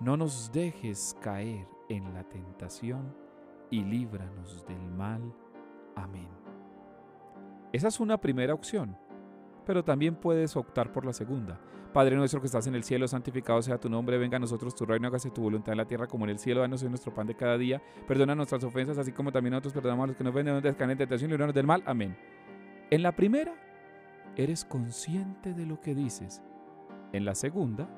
No 0.00 0.16
nos 0.16 0.52
dejes 0.52 1.16
caer 1.22 1.66
en 1.88 2.12
la 2.12 2.22
tentación 2.24 3.14
y 3.70 3.82
líbranos 3.82 4.66
del 4.66 4.90
mal. 4.90 5.34
Amén. 5.94 6.28
Esa 7.72 7.88
es 7.88 7.98
una 7.98 8.18
primera 8.20 8.52
opción, 8.52 8.96
pero 9.64 9.82
también 9.82 10.14
puedes 10.14 10.54
optar 10.54 10.92
por 10.92 11.06
la 11.06 11.14
segunda. 11.14 11.58
Padre 11.94 12.14
nuestro 12.14 12.40
que 12.40 12.46
estás 12.46 12.66
en 12.66 12.74
el 12.74 12.84
cielo, 12.84 13.08
santificado 13.08 13.62
sea 13.62 13.78
tu 13.78 13.88
nombre, 13.88 14.18
venga 14.18 14.36
a 14.36 14.40
nosotros 14.40 14.74
tu 14.74 14.84
reino, 14.84 15.08
hágase 15.08 15.30
tu 15.30 15.40
voluntad 15.40 15.72
en 15.72 15.78
la 15.78 15.86
tierra 15.86 16.06
como 16.06 16.26
en 16.26 16.32
el 16.32 16.38
cielo, 16.38 16.60
danos 16.60 16.82
hoy 16.82 16.90
nuestro 16.90 17.14
pan 17.14 17.26
de 17.26 17.34
cada 17.34 17.56
día, 17.56 17.80
perdona 18.06 18.34
nuestras 18.34 18.62
ofensas, 18.64 18.98
así 18.98 19.12
como 19.12 19.32
también 19.32 19.52
nosotros 19.52 19.72
perdonamos 19.72 20.04
a 20.04 20.06
los 20.08 20.16
que 20.16 20.24
nos 20.24 20.34
ven, 20.34 20.44
no 20.44 20.60
nos 20.60 20.64
en 20.64 20.98
tentación, 20.98 21.30
líbranos 21.30 21.54
del 21.54 21.66
mal. 21.66 21.82
Amén. 21.86 22.14
En 22.90 23.02
la 23.02 23.12
primera, 23.12 23.54
eres 24.36 24.66
consciente 24.66 25.54
de 25.54 25.64
lo 25.64 25.80
que 25.80 25.94
dices. 25.94 26.42
En 27.12 27.24
la 27.24 27.34
segunda, 27.34 27.88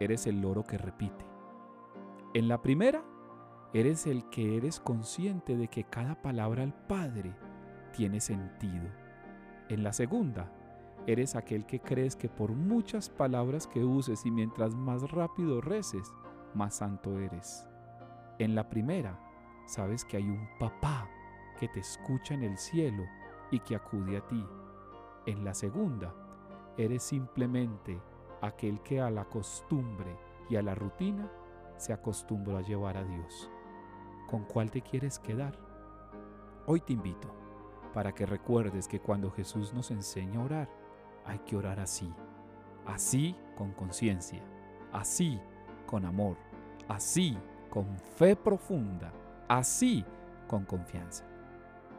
eres 0.00 0.26
el 0.26 0.40
loro 0.40 0.64
que 0.64 0.78
repite. 0.78 1.26
En 2.34 2.48
la 2.48 2.60
primera, 2.62 3.02
Eres 3.74 4.06
el 4.06 4.24
que 4.30 4.56
eres 4.56 4.80
consciente 4.80 5.54
de 5.54 5.68
que 5.68 5.84
cada 5.84 6.14
palabra 6.22 6.62
al 6.62 6.72
Padre 6.72 7.36
tiene 7.92 8.18
sentido. 8.18 8.88
En 9.68 9.82
la 9.82 9.92
segunda, 9.92 10.50
eres 11.06 11.36
aquel 11.36 11.66
que 11.66 11.78
crees 11.78 12.16
que 12.16 12.30
por 12.30 12.52
muchas 12.52 13.10
palabras 13.10 13.66
que 13.66 13.84
uses 13.84 14.24
y 14.24 14.30
mientras 14.30 14.74
más 14.74 15.10
rápido 15.10 15.60
reces, 15.60 16.14
más 16.54 16.76
santo 16.76 17.18
eres. 17.18 17.66
En 18.38 18.54
la 18.54 18.70
primera, 18.70 19.20
sabes 19.66 20.02
que 20.02 20.16
hay 20.16 20.24
un 20.24 20.48
papá 20.58 21.06
que 21.60 21.68
te 21.68 21.80
escucha 21.80 22.32
en 22.32 22.44
el 22.44 22.56
cielo 22.56 23.04
y 23.50 23.60
que 23.60 23.76
acude 23.76 24.16
a 24.16 24.26
ti. 24.26 24.46
En 25.26 25.44
la 25.44 25.52
segunda, 25.52 26.14
eres 26.78 27.02
simplemente 27.02 28.00
aquel 28.40 28.80
que 28.82 29.00
a 29.00 29.10
la 29.10 29.24
costumbre 29.24 30.16
y 30.48 30.56
a 30.56 30.62
la 30.62 30.74
rutina 30.74 31.30
se 31.76 31.92
acostumbró 31.92 32.56
a 32.56 32.62
llevar 32.62 32.96
a 32.96 33.04
Dios. 33.04 33.50
¿Con 34.28 34.44
cuál 34.44 34.70
te 34.70 34.82
quieres 34.82 35.18
quedar? 35.18 35.58
Hoy 36.66 36.80
te 36.80 36.92
invito 36.92 37.28
para 37.94 38.12
que 38.14 38.26
recuerdes 38.26 38.88
que 38.88 39.00
cuando 39.00 39.30
Jesús 39.30 39.72
nos 39.72 39.90
enseña 39.90 40.40
a 40.40 40.44
orar, 40.44 40.68
hay 41.24 41.38
que 41.40 41.56
orar 41.56 41.80
así, 41.80 42.12
así 42.86 43.36
con 43.56 43.72
conciencia, 43.72 44.42
así 44.92 45.40
con 45.86 46.04
amor, 46.04 46.36
así 46.88 47.38
con 47.70 47.98
fe 48.16 48.36
profunda, 48.36 49.12
así 49.48 50.04
con 50.46 50.64
confianza. 50.64 51.24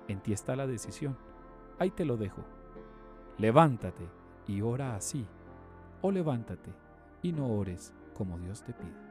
En 0.08 0.20
ti 0.20 0.34
está 0.34 0.56
la 0.56 0.68
decisión. 0.68 1.18
Ahí 1.78 1.92
te 1.92 2.06
lo 2.06 2.18
dejo. 2.18 2.44
Levántate 3.38 4.08
y 4.48 4.62
ora 4.62 4.96
así. 4.96 5.26
O 6.02 6.12
levántate 6.12 6.72
y 7.22 7.32
no 7.32 7.48
ores 7.48 7.94
como 8.14 8.38
Dios 8.40 8.62
te 8.62 8.74
pide. 8.74 9.09